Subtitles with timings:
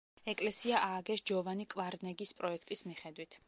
[0.31, 3.39] ეკლესია ააგეს ჯოვანი კვარნეგის პროექტის მიხედვით.